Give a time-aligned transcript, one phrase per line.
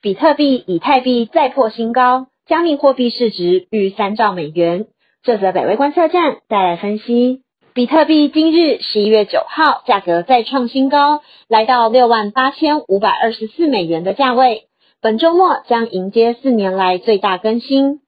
[0.00, 4.86] 比特币、以太币再破新高，加密货币市值逾三兆美元。
[5.24, 7.42] 这则北威观测站带来分析。
[7.74, 14.68] 比特币今日十一月九号价格再创新高，来到六万八千五百二十四美元的价位。
[15.02, 18.00] 本周末将迎接四年来最大更新。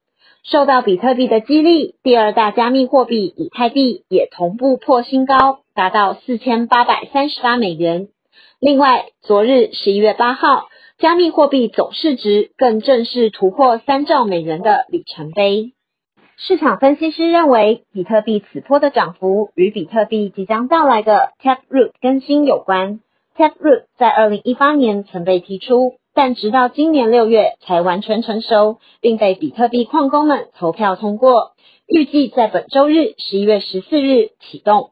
[0.43, 8.07] 受到比特币的激励，第二大加密货币以太币也同步破新高，达到四千八百三十八美元。
[8.61, 10.67] 另外，昨日十一月八号，
[11.01, 15.71] 加密货币总市值更正式突破三兆美元的里程碑。
[16.37, 22.99] 市场分析师认为，比特币此波的涨幅与比特币即将到来的 Taproot 更新有关。
[23.35, 25.95] Taproot 在二零一八年曾被提出。
[26.13, 31.53] 但直到今年六月才完全成熟，并被比特币矿工们投票通过，
[31.87, 34.91] 预计在本周日十一月十四日启动。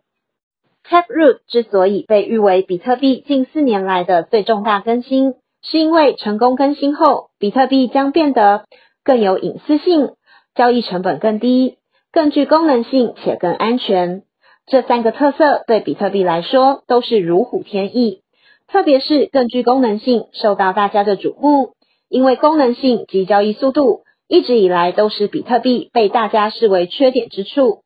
[0.87, 8.65] Taproot 之所以被誉为比特币近四年来的最重大更新，是因为成功更新后，比特币将变得
[9.03, 10.11] 更有隐私性、
[10.55, 11.77] 交易成本更低、
[12.11, 14.23] 更具功能性且更安全。
[14.65, 18.21] 这三个特色对比特币来说都是如虎添翼。
[18.67, 21.73] 特别是更具功能性受到大家的瞩目，
[22.07, 27.81] 因为功能性及交易速度一直以来都是比特币被大家视为缺点之处。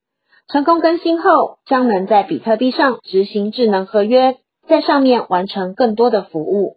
[0.51, 4.35] 成功更新后，将能在比特币上执行智能合约，
[4.67, 6.75] 在上面完成更多的服务。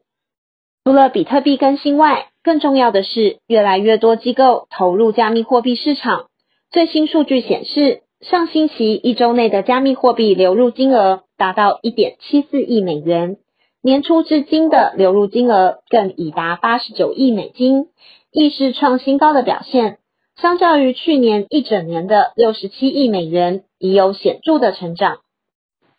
[0.86, 6.26] 除了比特币更新外，更重要的是越来越多机构投入加密货币市场。
[6.70, 13.38] 最新数据显示，上星期一周内的加密货币流入金额达到一点七四亿美元。
[13.82, 17.88] 年初至今的流入金额更已达八十九亿美金，
[18.30, 19.98] 亦是创新高的表现。
[20.40, 25.18] 相较于去年一整年的六十七亿美元，已有显著的成长。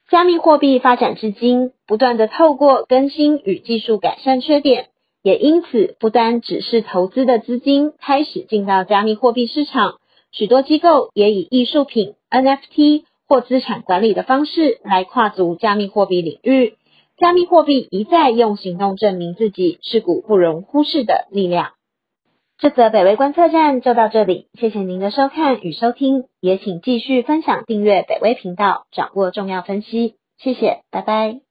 [0.09, 4.88] 加密货币发展至今，不断的透过更新与技术改善缺点，
[5.22, 9.95] 也因此不单只是投资的资金开始进到加密货币市场，
[10.31, 16.75] 许多机构也以艺术品、NFT 或资产管理的方式来跨足加密货币领域。
[17.17, 21.72] 加密货币一再用行动证明自己是股不容忽视的力量。
[22.59, 30.16] 这则北威观测站就到这里，谢谢您的收看与收听，也请继续分享订阅北威频道，掌握重要分析。
[30.40, 31.47] 谢谢，拜拜。